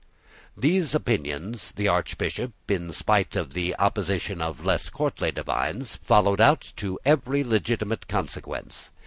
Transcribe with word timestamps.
These 0.57 0.95
opinions 0.95 1.73
the 1.73 1.87
Archbishop, 1.87 2.53
in 2.67 2.91
spite 2.91 3.35
of 3.35 3.53
the 3.53 3.75
opposition 3.77 4.41
of 4.41 4.65
less 4.65 4.89
courtly 4.89 5.31
divines, 5.31 5.97
followed 5.97 6.41
out 6.41 6.73
to 6.77 6.97
every 7.05 7.43
legitimate 7.43 8.07
consequence. 8.07 8.89